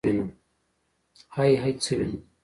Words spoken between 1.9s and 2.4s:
وينم.